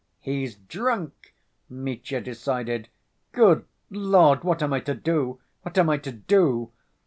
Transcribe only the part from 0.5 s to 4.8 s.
drunk," Mitya decided. "Good Lord! What am I